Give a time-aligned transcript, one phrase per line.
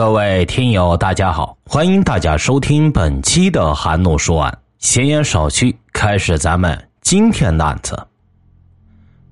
[0.00, 4.58] 各位听友，大家好，欢迎大家收听本期的韩怒说案。
[4.78, 8.02] 闲言少叙，开始咱们今天的案子。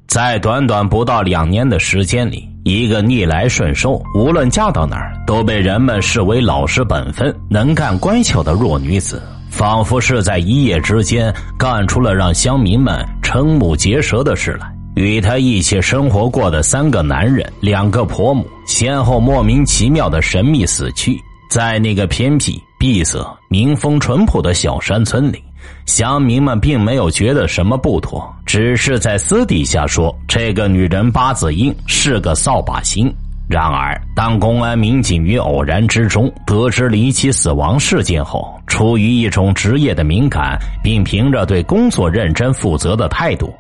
[0.07, 14.71] 在短短不到两年的时间里，一个逆来顺受，无论嫁到哪儿都被人们视为老实本分、能干乖巧的弱女子，仿佛是在一夜之间干出了让乡民们瞠目结舌的事来。
[14.95, 21.17] 与他一起生活过的三个男人、两个婆母，先后莫名其妙的神秘死去。
[21.49, 25.43] 在那个偏僻、闭塞、民风淳朴的小山村里，
[25.87, 33.11] 乡民们并没有觉得什么不妥，只是在私底下说这个女人八字硬，是个扫把星。
[33.49, 43.51] 然而，当公安民警于偶然之中得知离奇死亡事件后，出于一种职业的敏感，并凭着对工作认真负责的态度。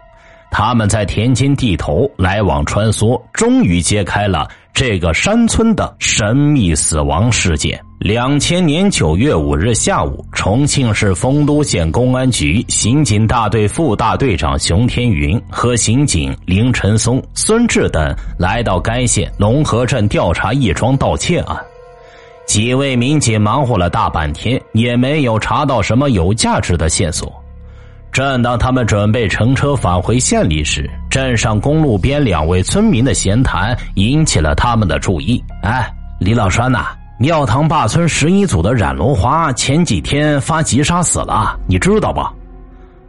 [0.50, 7.78] 他们在田间地头来往穿梭，终于揭开了这个山村的神秘死亡事件。
[7.98, 21.56] 两千年九月五日下午，重庆市丰都县公安局刑警大队副大队长熊天云和刑警林晨松、孙志等来到该县龙河镇调查一桩盗窃案。
[22.46, 27.30] 几位民警忙活了大半天，也没有查到什么有价值的线索。
[28.10, 35.42] 正当他们准备乘车返回县里时，镇上公路边两位村民的闲谈引起了他们的注意。
[35.62, 36.86] 哎，李老栓呐，
[37.18, 42.32] 庙堂坝村十一组的冉龙华前几天发急刹死了，你知道吧？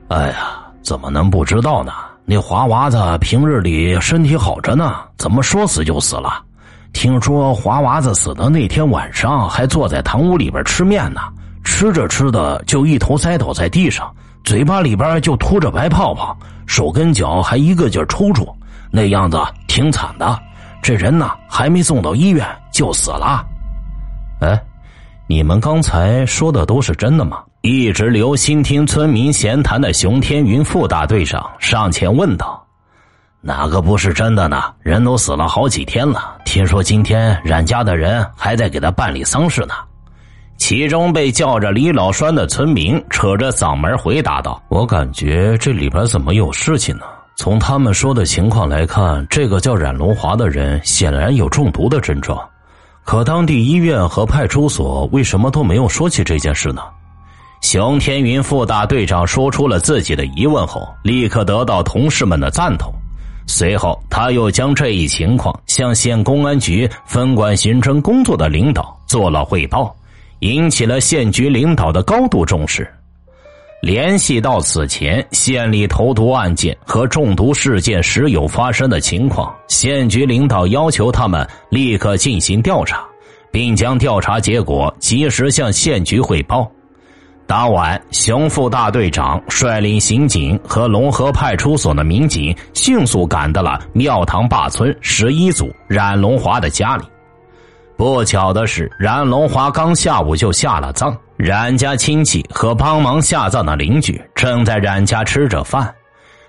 [0.10, 1.92] 哎呀，怎么能不知道呢？
[2.26, 6.44] 那华娃子平日里身体好着呢，怎么说死就死了？
[6.94, 11.22] 听说华娃子死的那天晚上还坐在堂屋里边吃面呢，
[11.64, 14.12] 吃着吃的就一头栽倒在地上。
[14.50, 18.52] 嘴巴里边就吐着白泡泡，手跟脚还一个劲抽搐，
[18.90, 20.40] 那样子挺惨的。
[20.82, 23.46] 这人呢，还没送到医院就死了。
[24.42, 24.60] 哎，
[25.28, 27.44] 你们刚才说的都是真的吗？
[27.62, 32.66] 一直留心听村民闲谈的熊天云副大队长上前问道
[33.42, 34.64] ：“哪个不是真的呢？
[34.80, 39.76] 人都死了好几天了，听说今天冉家的人还在给他办理丧事呢。”
[40.60, 47.06] 其中被叫着李老栓的村民扯着嗓门回答道：“我感觉这里边怎么有事情呢？
[47.36, 52.38] 从他们说的情况来看，这个叫冉龙华的人显然有中毒的症状。
[53.04, 56.84] 可当地医院和派出所为什么都没有说起这件事呢？”
[57.62, 62.94] 熊天云副大队长说出了自己的疑问后，立刻得到同事们的赞同。
[63.48, 69.96] 随后，他又将这一情况向县公安局分管刑侦工作的领导做了汇报。
[70.40, 72.88] 引起了县局领导的高度重视。
[73.82, 83.06] 联系到此前县里投毒案件和中毒事件时有发生的情况，县局领导要求他们立刻进行调查，
[83.52, 86.70] 并将调查结果及时向县局汇报。
[87.48, 97.04] 当晚，熊副大队长率领刑警和龙河派出所的民警迅速赶到了庙堂坝村十一组冉龙华的家里。
[98.00, 101.14] 不巧的是，冉龙华刚下午就下了葬。
[101.36, 105.94] 冉家亲戚和帮忙下葬的邻居正在冉家吃着饭。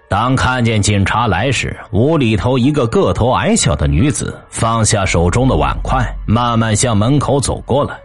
[0.08, 7.98] 当看见警察来时，屋里头一个个头矮小的女子放下手中的碗筷，慢慢向门口走过来。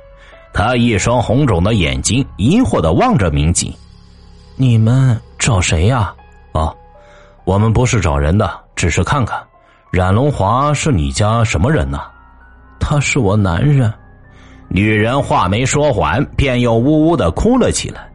[0.51, 3.72] 她一双红肿的眼睛疑惑的望着民警
[4.57, 6.11] ：“你们找谁呀
[6.53, 6.75] ？”“哦，
[7.44, 9.39] 我们不是找人的，只是看看。
[9.91, 12.01] 冉龙华是你家什么人呢？”
[12.80, 13.91] 他是我男人，
[14.68, 18.08] 女人话没说完，便又呜呜的哭了起来。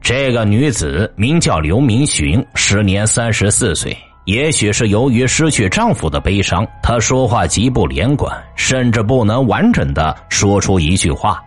[0.00, 3.96] 这个女子名叫刘明寻，时年三十四岁。
[4.24, 11.42] 也许是由于失去丈夫的悲伤，她说话极不连贯，甚至不能完整的说出一句话。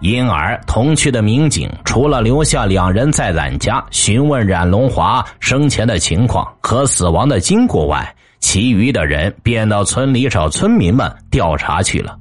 [0.00, 12.18] 因而，同去的民警除了留下两人在冉家询问冉龙华生前的情况和死亡的经过外，其余的人便到村里找村民们调查去了。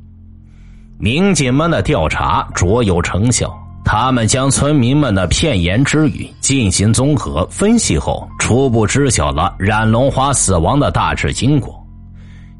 [0.99, 3.51] 民警们的调查卓有成效，
[3.85, 11.75] 他们将村民们的片言之语进行综合分析后，初步知晓了冉龙华死亡的大致经过。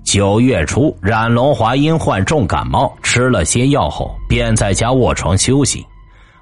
[0.03, 5.85] 九月初，冉龙华因患重感冒，吃了些药后，便在家卧床休息。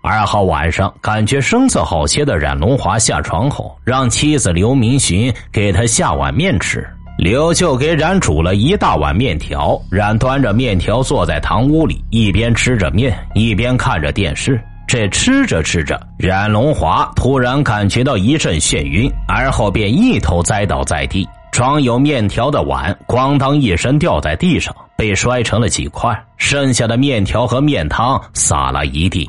[0.02, 6.88] 二号晚上，感觉声色好些的冉龙华下床后，让妻子刘明寻给他下碗面吃。
[7.18, 14.62] 刘就给冉煮了一大碗面条，冉端着面条坐在堂屋里，一边吃着面，一边看着电视。
[14.88, 29.28] 这吃着吃着，冉龙华突然感觉到一阵眩晕，而后便一头栽倒在地，装有面条的碗咣当一声掉在地上，被摔成了几块，剩下的面条和面汤洒了一地。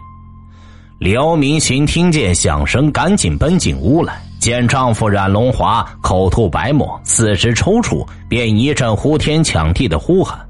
[1.00, 10.40] 刘明行听见响声，赶紧奔进屋来，见丈夫冉龙华口吐白沫，四肢抽搐，便一阵呼天抢地的呼喊。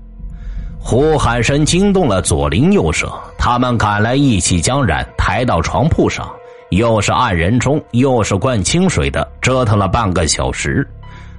[0.79, 6.31] 呼喊声惊动了左邻右舍，他们赶来一起将冉抬到床铺上，
[6.71, 10.89] 又是按人中，又是灌清水的，折腾了半个小时。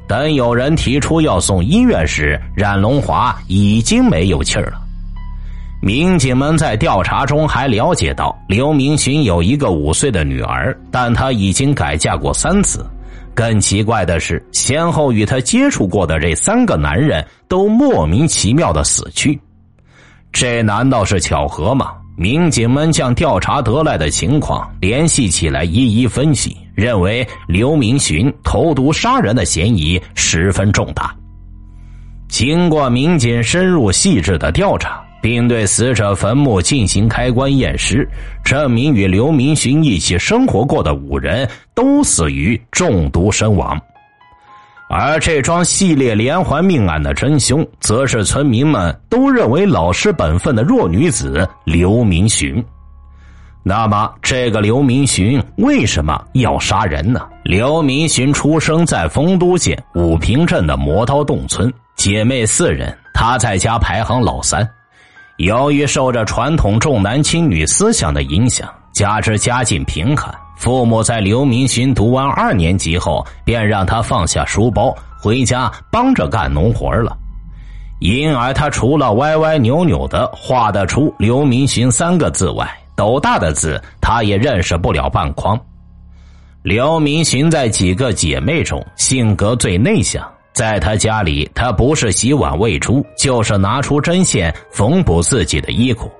[0.05, 4.81] 等有人提出要送医院时，冉龙华已经没有气儿了。
[5.81, 12.85] 民警们在调查中还了解到，刘明寻有一个五岁的女儿，但她已经改嫁过三次。
[13.33, 19.39] 更奇怪的是，先后与他接触过的这三个男人都莫名其妙的死去，
[20.33, 21.93] 这难道是巧合吗？
[22.17, 31.15] 民警们将调查得来的情况联系起来，一一分析，认为刘明寻投毒杀人的嫌疑十分重大。
[32.27, 38.07] 经过民警深入细致的调查，并对死者坟墓进行开棺验尸，
[38.43, 43.79] 证明与刘明寻一起生活过的五人都死于中毒身亡。
[44.89, 52.63] 而这桩系列连环命案的真凶，则是村民们都认为老实本分的弱女子刘明寻。
[53.61, 57.27] 那么，这个刘明寻为什么要杀人呢？
[57.43, 64.67] 刘明寻出生在丰都县武平镇的磨刀洞村，姐妹四人，他在家排行老三。
[65.39, 70.33] 由于受着传统重男轻女思想的影响，加之家境贫寒。
[70.57, 77.17] 父母在刘明勋读完二年级后，便让他放下书包回家帮着干农活了。
[78.01, 85.57] 因而他除了歪歪扭扭的画得出“刘明勋”三个字外，斗大的字他也认识不了半筐。
[86.63, 90.29] 刘明勋在几个姐妹中性格最内向，
[90.59, 96.11] 在他家里，他不是洗碗喂猪，就是拿出针线缝补自己的衣裤。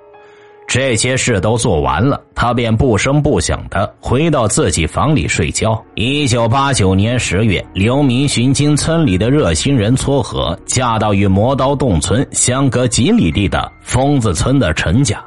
[0.65, 5.83] 这些事都做完了，他便不声不响的回到自己房里睡觉。
[5.95, 15.21] 一九八九年十月，刘明寻经村里的热心人撮合，嫁到与磨刀洞村相隔几里地的疯子村的陈家。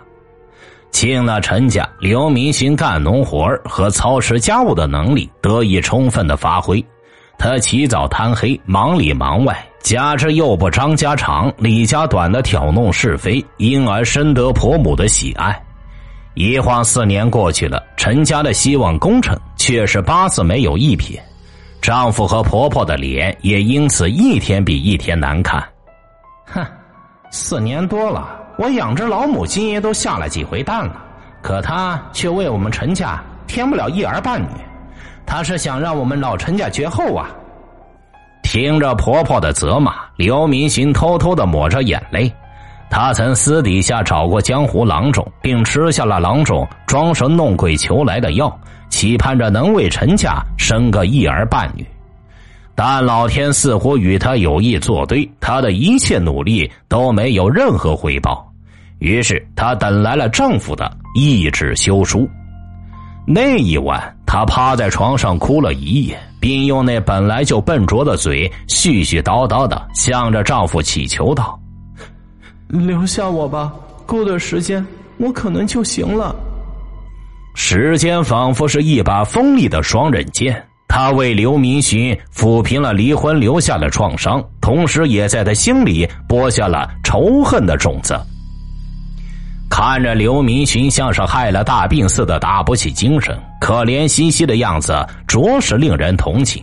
[0.91, 6.83] 进了陈家，刘明寻干农活和操持家务的能力得以充分的发挥。
[7.39, 9.57] 他起早贪黑，忙里忙外。
[9.83, 15.61] 加之又不张家长李家短的挑弄是非，因而深得婆母的喜爱。
[16.35, 21.21] 一晃四年过去了，陈家的希望工程却是八字没有一撇，
[21.81, 25.63] 丈夫和婆婆的脸也因此一天比一天难看。
[26.47, 26.65] 哼，
[27.33, 31.05] 四年多了，我养只老母鸡都下了几回蛋了，
[31.43, 34.47] 可她却为我们陈家添不了一儿半女，
[35.27, 37.31] 他是想让我们老陈家绝后啊！
[38.43, 42.31] 听着婆婆的责骂，刘明心偷偷的抹着眼泪。
[42.91, 48.55] 他曾私底下找过江湖郎中，并吃下了郎中装神弄鬼求来的药，
[48.91, 51.87] 期盼着能为陈家生个一儿半女。
[52.75, 58.47] 但老天似乎与他有意作对，他的一切努力都没有任何回报。
[58.99, 62.29] 于是，他等来了丈夫的一纸休书。
[63.27, 66.19] 那一晚，她趴在床上哭了一夜。
[66.41, 71.57] 并用那本来就笨拙的嘴絮絮叨叨的向着丈夫祈求道
[72.67, 73.73] ：“留下我吧，
[74.07, 74.85] 过段时间
[75.19, 76.35] 我可能就行了。”
[77.55, 88.21] 时间仿佛是一把锋利的双刃剑，他为刘明寻抚平了离婚留下的创伤，同时也在他心里播下了仇恨的种子。
[89.75, 93.35] 看着刘明寻像是害了大病似的打不起精神。
[93.59, 94.95] 可怜兮兮的样子，
[95.27, 96.63] 着实令人同情。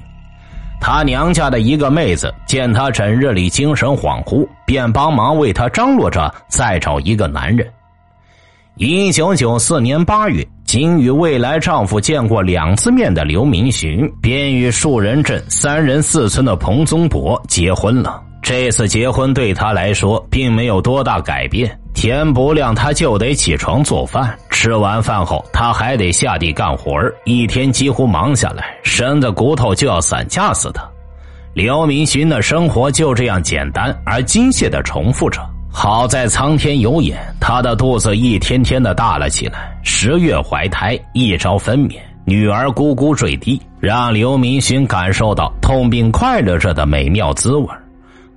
[0.80, 7.68] 他娘家的一个妹子见他整日里精神恍惚，便帮忙为他张罗着再找一个男人。
[8.76, 18.22] 一九九四年八月，仅与未来丈夫见过两次面的刘明寻，便与树人镇三人四村的彭宗博结婚了。
[18.44, 21.79] 这次结婚对他来说并没有多大改变。
[22.00, 30.80] 天不亮他就得起床做饭，吃完饭后他还得下地干活一天几乎忙下来，身子骨头就要散架似的。
[31.54, 35.42] 刘明寻的生活就这样简单而机械的重复着。
[35.70, 39.78] 好在苍天有眼，他的肚子一天天的大了起来。
[39.84, 47.68] 十月怀胎，一朝分娩，女儿咕咕坠地，让刘明寻感受到痛并快乐着的美妙滋味。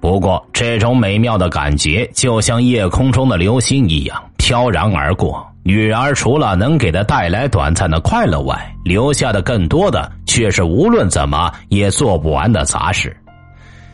[0.02, 5.46] 不过，这种美妙的感觉就像夜空中的流星一样飘然而过。
[5.62, 13.16] 女儿除了能给他带来短暂的快乐外，留下的更多的却是无论怎么也做不完的杂事。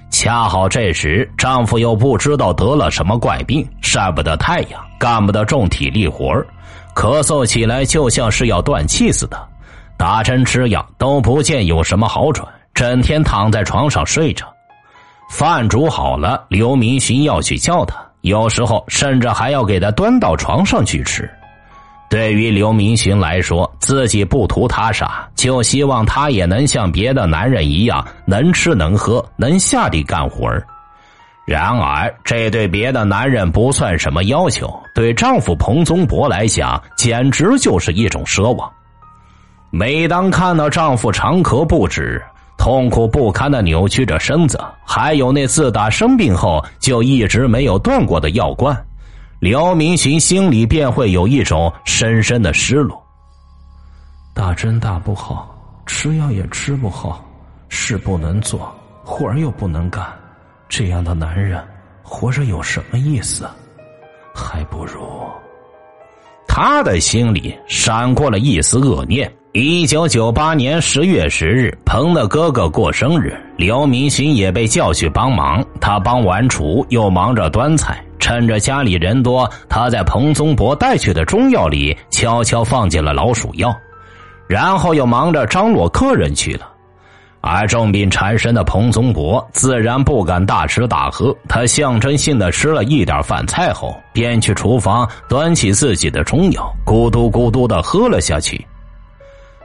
[0.09, 6.33] 恰好这时，丈夫又不知道得了什么怪病，晒不得太阳，干不得重体力活
[6.95, 9.38] 咳嗽起来就像是要断气似的，
[9.99, 14.47] 打针吃药都不见有什么好转，整天躺在床上睡着。
[15.29, 21.31] 饭煮好了，刘明勋要去叫他，有时候甚至还要给他端到床上去吃。
[22.11, 30.49] 对于刘明勋来说，自己不图他啥，就希望他也能像别的男人一样，能吃能喝，能下地干活
[31.47, 38.71] 然而，这对别的男人不算什么要求，对丈夫彭宗博来讲，简直就是一种奢望。
[39.71, 42.23] 每当看到丈夫长咳不止，
[42.59, 48.77] 痛苦不堪的扭曲着身子，还有那自打生病后就一直没有断过的药罐。
[49.38, 53.00] 刘明勋心里便会有一种深深的失落。
[54.35, 57.25] 打针打不好，吃药也吃不好，
[57.69, 58.71] 事不能做，
[59.05, 60.05] 活儿又不能干，
[60.69, 61.65] 这样的男人
[62.03, 63.49] 活着有什么意思？
[64.35, 65.00] 还不如……
[66.61, 69.33] 他的心里闪过了一丝恶念。
[69.53, 75.65] 一九九八年十月十日，彭的哥哥过生日，刘明勋也被叫去帮忙。
[75.81, 78.05] 他帮完厨，又忙着端菜。
[78.19, 83.73] 趁着家里人多，他在彭宗博带去的中药里悄悄放进了老鼠药，
[84.49, 86.69] 然后又忙着张罗客人去了。
[87.50, 98.64] 而重病缠身的彭宗博自然不敢大吃大喝，他象征性的吃了一点饭菜后，便去厨房端起自己的中药，咕嘟咕嘟的喝了下去。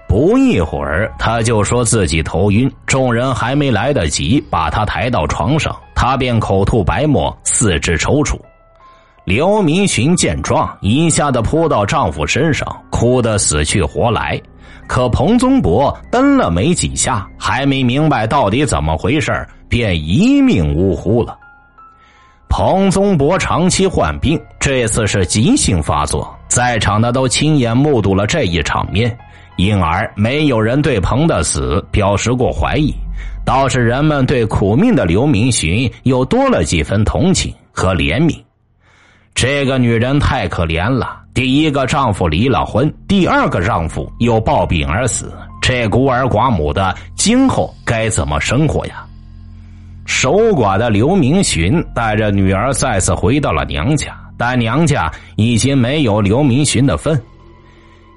[0.08, 5.76] 不一会儿，他就说自己头晕，众人还没来得及把他抬到床上。
[5.96, 8.40] 他便口吐白沫，四肢抽搐。
[9.26, 14.40] 刘明寻见状，一下子扑到丈夫身上，哭得死去活来。
[14.94, 19.32] 可彭宗博蹬了没几下，还没明白到底怎么回事
[19.68, 21.36] 便一命呜呼了。
[22.48, 29.18] 彭宗博长期患病，这次是急性发作，在场的都亲眼目睹了这一场面，
[29.56, 32.94] 因而没有人对彭的死表示过怀疑。
[33.44, 38.40] 倒是人们对苦命的刘明寻又多了几分同情和怜悯。
[39.34, 49.04] 这个女人太可怜了，第一个丈夫离了婚，第二个丈夫又暴病而死，这孤儿寡母的今后该怎么生活呀？
[50.06, 57.20] 守寡的刘明寻带着女儿再次回到了娘家，但娘家已经没有刘明寻的份。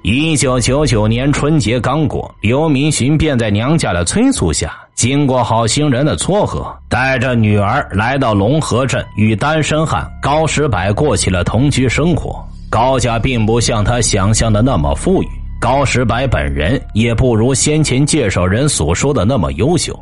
[0.03, 12.47] 一九九九年春节刚过，刘明寻便在娘家的催促下，经过好心人的撮合，带着女儿来到龙河镇，与单身汉高石柏过起了同居生活。
[12.69, 15.27] 高家并不像他想象的那么富裕，
[15.59, 19.97] 高石柏本人也不如先前介绍人所说的那么优秀。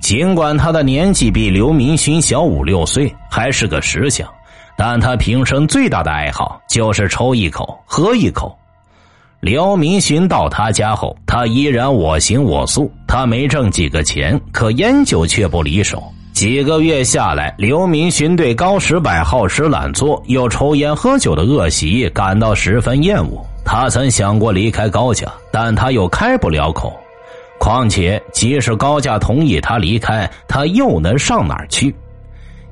[0.00, 4.28] 尽管他的年纪比刘明勋小五六岁，还是个石匠，
[4.76, 8.56] 但他平生最大的爱好就是抽一口，喝一口。
[9.40, 12.90] 刘明勋到他家后，他依然我行我素。
[13.06, 16.02] 他没挣几个钱，可烟酒却不离手。
[16.32, 23.44] 几个月下来，刘明勋对高石柏好吃懒做又抽烟喝酒的恶习感到十分厌恶。
[23.64, 26.98] 他曾想过离开高家，但他又开不了口。
[27.60, 31.94] 况且，即使高家同意他离开，他又能上哪儿去？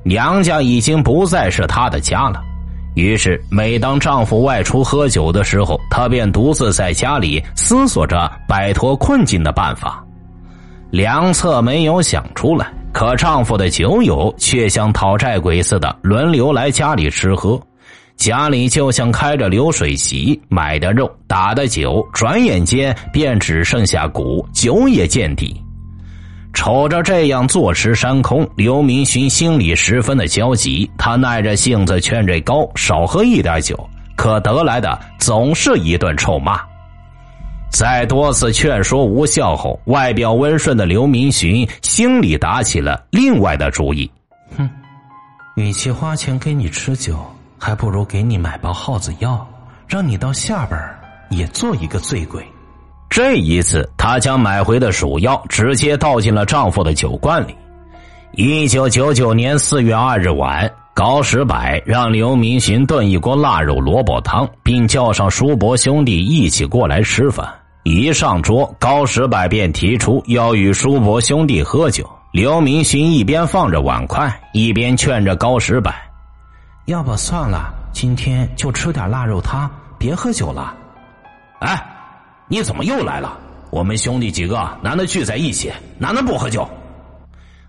[0.03, 2.43] 娘家已经不再是他的家了。
[2.95, 10.03] 于是，每当丈夫外出喝酒的时候，她便独自在家里思索着摆脱困境的办法。
[10.89, 17.59] 良策没有想出来，可丈夫的酒友却像讨债鬼似的轮流来家里吃喝，
[18.15, 25.59] 家里就像开着流水席，买的肉、打的酒，转眼间便只剩下骨，酒也见底。
[26.53, 30.89] 瞅着这样坐吃山空，刘明勋心里十分的焦急。
[30.97, 33.79] 他耐着性子劝这高少喝一点酒，
[34.17, 36.59] 可得来的总是一顿臭骂。
[37.71, 44.11] 在多次劝说无效后，外表温顺的刘明寻心里打起了另外的主意。
[44.57, 44.69] 哼，
[45.55, 47.25] 与其花钱给你吃酒，
[47.57, 49.47] 还不如给你买包耗子药，
[49.87, 50.77] 让你到下边
[51.29, 52.45] 也做一个醉鬼。
[53.09, 57.55] 这一次，她将买回的鼠药直接倒进了丈夫的酒罐里。
[58.33, 67.47] 一九九九年四月二日晚，高石柏让刘明寻炖一锅腊肉萝卜汤，并叫上叔伯兄弟一起过来吃饭。
[67.83, 72.09] 一上桌，高石柏便提出要与叔伯兄弟喝酒。
[72.31, 75.91] 刘明星一边放着碗筷，一边劝着高石柏
[76.85, 80.75] ：“要不算了，今天就吃点腊肉汤，别喝酒了。”
[81.59, 81.83] 哎。
[82.47, 83.39] 你怎么又来了？
[83.69, 86.69] 我们兄弟几个难得聚在一起，哪能不喝酒？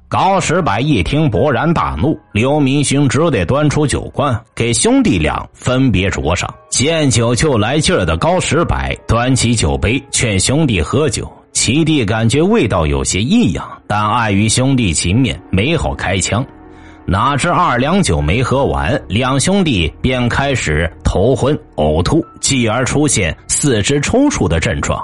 [0.08, 2.18] 高石柏一听，勃然大怒。
[2.32, 6.52] 刘明星只得端出酒罐，给兄弟俩分别酌上。
[6.82, 11.32] 见酒就来劲儿的高石柏端起酒杯，劝兄弟喝酒。
[11.52, 16.44] 齐弟感觉味道有些异样，但碍于兄弟情面，没好开枪。
[17.06, 25.00] 哪知二两酒没喝完，两兄弟便开始头昏、呕吐，继而出现四肢抽搐的症状。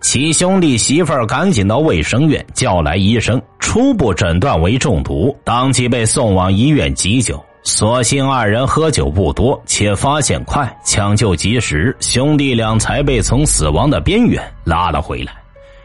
[0.00, 7.40] 其兄弟媳妇儿赶紧到卫生院叫来医生，初步诊断为中毒，当即被送往医院急救。
[7.64, 15.32] 所幸二人喝酒不多，且发现快，抢救及时，兄弟俩才被从死亡的边缘拉了回来。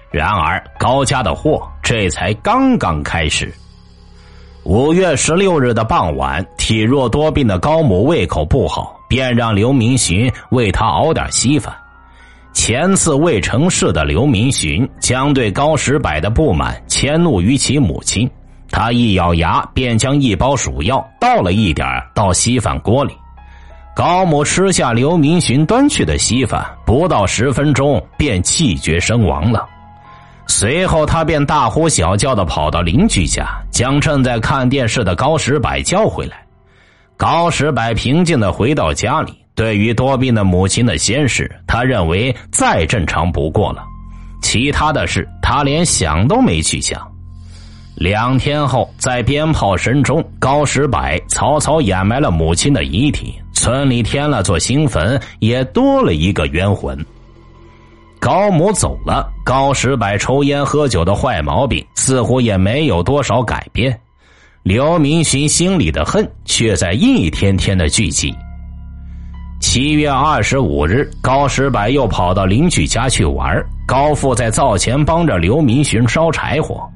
[0.09, 3.51] 然而高家的祸这才刚刚开始。
[4.63, 11.75] 五月十六日的傍晚，体弱多病的高母胃口不好，便让刘明寻为他熬点稀饭。
[12.53, 18.29] 前次未成事的刘明寻将对高石柏的不满迁怒于其母亲，
[18.73, 23.15] 他一咬牙便将一包鼠药倒了一点到稀饭锅里。
[23.95, 29.63] 高母吃下刘明寻端去的稀饭，不到十分钟便气绝身亡了。
[30.47, 36.43] 随后，他便大呼小叫的跑到邻居家，将正在看电视的高石柏叫回来。
[37.15, 39.37] 高石柏平静的回到家里。
[39.53, 43.83] 对于多病的母亲的先逝，他认为再正常不过了。
[44.41, 46.99] 其他的事，他连想都没去想。
[47.95, 53.33] 两天后，在鞭炮声中，高石柏草草掩埋了母亲的遗体。
[53.53, 56.97] 村里添了座新坟，也多了一个冤魂。
[58.19, 63.97] 高母走了，高石柏抽烟喝酒的坏毛病似乎也没有多少改变。
[64.63, 68.33] 刘明寻心里的恨却在一天天的聚集。
[69.61, 73.63] 七月二十五日，高石柏又跑到邻居家去玩。
[73.85, 76.89] 高富在灶前帮着刘明寻烧柴火，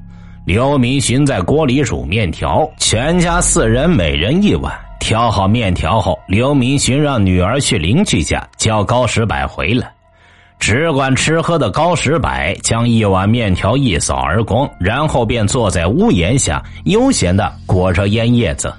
[0.48, 2.66] 刘明寻在锅里煮面条。
[2.78, 4.72] 全家四人每人一碗。
[4.98, 9.92] 挑好面条后，刘明寻让女儿去邻居家叫高石柏回来。
[10.58, 12.30] 只管吃喝的高石柏
[12.62, 18.72] 将一碗面条一扫而光，然后便坐在屋檐下悠闲的裹着烟叶子。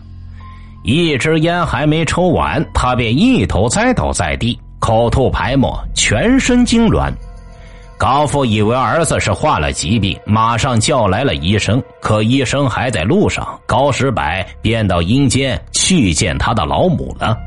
[0.83, 7.13] 一支烟还没抽完，他便一头栽倒在地，口吐白沫，全身痉挛。
[7.99, 11.83] 高父以为儿子是患了疾病，马上叫来了医生。
[11.99, 14.23] 可医生还在路上，高石柏
[14.61, 17.37] 便到阴间去见他的老母了。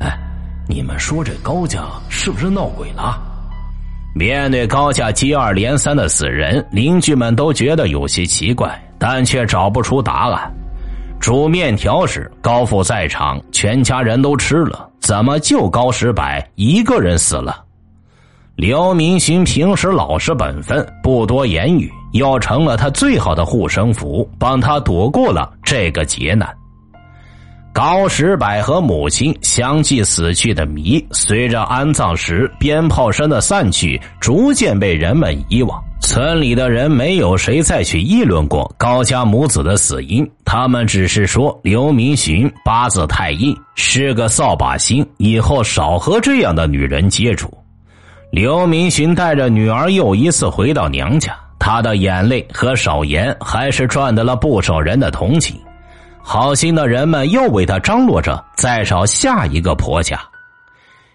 [0.00, 0.18] 哎，
[0.66, 3.20] 你们说这高家是不是闹鬼了？
[4.14, 10.50] 面对高家接二连三的死人，邻居们都觉得有些奇怪，但却找不出答案。
[11.20, 17.66] 煮面条时，高富在场，全家人都吃了，怎么就高石柏一个人死了？
[18.58, 26.52] 刘明勋平时老实本分，不多言语，又成了他最好的护身符，帮他躲过了这个劫难。
[27.72, 35.80] 高石柏和母亲相继死去的谜，随着安葬时鞭炮声的散去，逐渐被人们遗忘。
[36.00, 47.56] 村里的人没有谁再去议论过高家母子的死因，他们只是说刘明寻八字太硬，是个扫把星，以后少和这样的女人接触。
[48.30, 55.58] 刘明寻带着女儿又一次回到娘家，他的眼泪和少言还是赚得了不少人的同情，
[56.22, 60.20] 好心的人们又为他张罗着再找下一个婆家。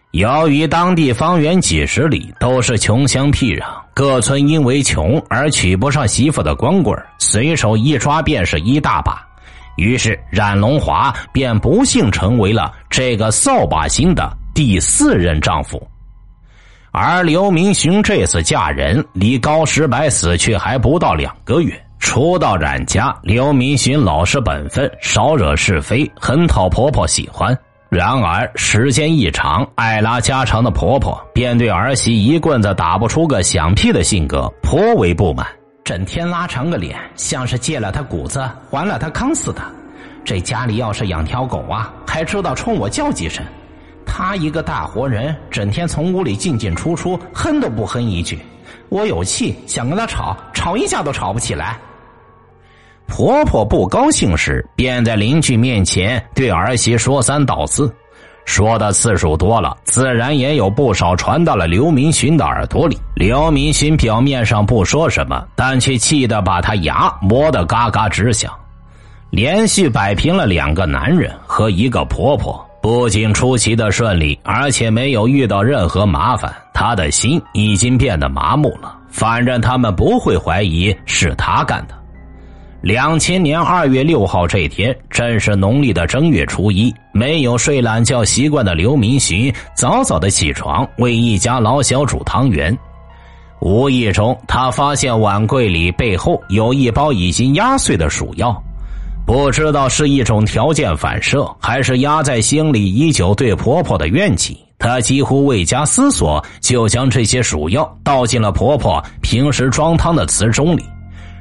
[0.09, 9.23] 由于当地方圆几十里都是穷乡僻壤，各村因为穷而娶不上媳妇的光棍随手一抓便是一大把，
[9.77, 15.81] 于是冉龙华便不幸成为了这个扫把星的第四任丈夫。
[16.95, 21.73] 而刘明寻这次嫁人，离高石白死去还不到两个月。
[21.97, 27.57] 初到冉家，刘明寻老实本分，少惹是非，很讨婆婆喜欢。
[27.89, 35.47] 然而时间一长，爱拉家常的婆婆便对儿媳一棍子打不出个响屁的性格颇为不满，
[35.83, 39.63] 整天拉长个脸，像是借了他谷子还了他糠似的。
[40.23, 43.43] 这家里要是养条狗啊，还知道冲我叫几声。
[44.05, 48.39] 他一个大活人，整天从屋里进进出出，哼都不哼一句。
[48.89, 51.77] 我有气想跟他吵，吵一架都吵不起来。
[53.07, 57.93] 婆婆不高兴时，便在邻居面前对儿媳说三道四，
[58.45, 62.97] 说的次数多了，自然也有不少传到了刘明勋的耳朵里。
[63.15, 68.51] 刘明勋表面上不说什么，但却气得把他牙磨得嘎嘎直响。
[69.29, 76.53] 连续摆平了两个男人和一个婆婆，不仅出奇的顺利，而且没有遇到任何麻烦。
[76.73, 81.95] 他的心已经变得麻木了，反正他们不会怀疑是他干的。
[82.81, 86.93] 两千年二月六号这天，正是农历的正月初一。
[87.13, 92.77] 没有睡懒觉习惯的刘明勋早早的起床，为一家老小煮汤圆。
[93.61, 98.61] 无意中，他发现碗柜里背后有一包已经压碎的鼠药，
[99.25, 104.57] 不知道是一种条件反射，还是压在心里已久对婆婆的怨气。
[104.77, 110.83] 她几乎未加思索，就将这些鼠药倒进了婆婆平时装汤的瓷盅里。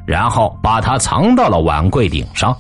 [0.05, 2.57] 然后把它藏到了碗柜顶上。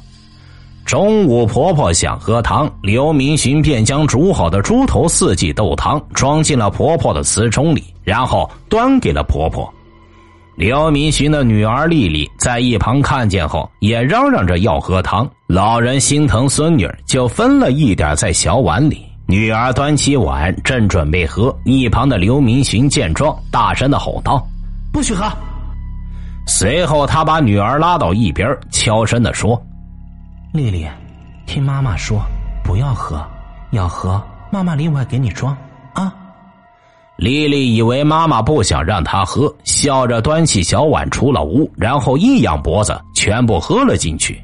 [0.84, 9.68] 中午，婆婆想喝汤，刘明勋便将煮好的猪头四季豆汤装进了婆婆的瓷盅里，然后端给了婆婆。
[10.54, 15.28] 刘明寻的女儿丽丽在一旁看见后，也嚷嚷着要喝汤。
[15.46, 19.06] 老人心疼孙女，就分了一点在小碗里。
[19.26, 24.46] 女儿端起碗，正准备喝，一旁的刘明寻见状，大声的吼道
[24.92, 25.24] ：“不许喝！”
[26.46, 29.60] 随后，他把女儿拉到一边，悄声的说
[30.52, 30.86] ：“丽丽，
[31.46, 32.20] 听妈妈说，
[32.62, 33.24] 不要喝，
[33.70, 35.58] 要喝妈妈另外给你装啊。”
[37.22, 44.42] 丽丽以为妈妈不想让她喝，笑着端起小碗出了屋，然后一仰脖子，全部喝了进去。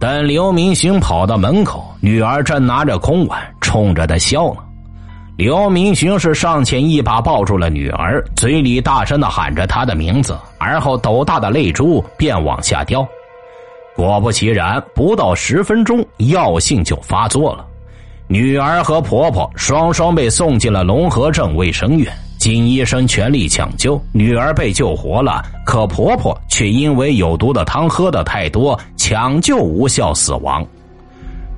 [0.00, 4.60] 等刘明星跑到门口，女儿正拿着空碗冲着他笑呢。
[5.36, 13.06] 刘明雄是上前一把抱住了女儿，嘴里大声的喊着她的名字，而后斗大的泪珠便往下掉。
[13.94, 17.66] 果不其然，不到十分钟，药性就发作了。
[18.32, 22.06] 女儿和婆婆双双被送进了龙河镇卫生院，
[22.38, 30.64] 经医生全力抢救，女儿被救活了，可婆婆却因为有毒的汤喝的太多，抢救无效死亡。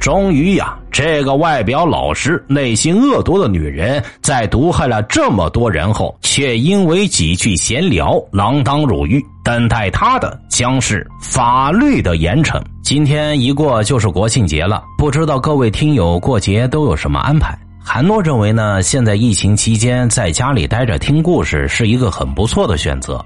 [0.02, 9.24] 终于呀，这个外表老实、内心恶毒的女人，在毒害了这么多人后，却因为几句闲聊锒铛入狱。
[9.44, 12.60] 等待她的将是法律的严惩。
[12.82, 17.56] 今天一过就是国庆节了，不知道各位听友过节都有什么安排？
[17.80, 23.24] 韩诺认为呢，现在疫情期间在家里待着听故事是一个很不错的选择。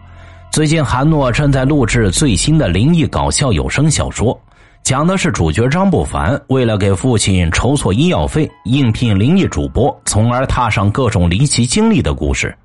[0.52, 4.38] 最近韩诺正在录制最新的灵异搞笑有声小说。
[4.86, 12.56] 讲的是主角张不凡为了给父亲筹措医药费，应聘灵异主播，从而踏上各种离奇经历的故事。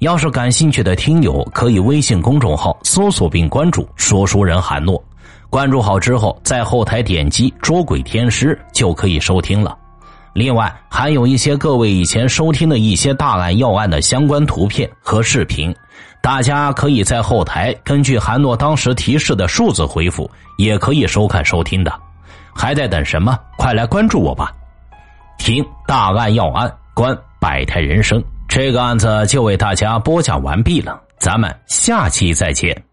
[0.00, 5.00] 要是感兴趣的听友，可以微信公众号搜索并关注“说书人韩诺”。
[5.48, 9.78] 关注好之后，在后台点击“捉鬼天师”就可以收听了。
[10.32, 15.72] 另外，还有一些各位以前收听的一些大案要案的相关图片和视频。
[16.22, 21.92] 大家可以在后台根据韩诺当时提示的数字回复，也可以收看收听的。
[22.54, 23.38] 还在等什么？
[23.56, 24.52] 快来关注我吧！
[25.38, 31.00] 听大案要案，观百态人生，这个案子就为大家播讲完毕了。
[31.18, 32.89] 咱们下期再见。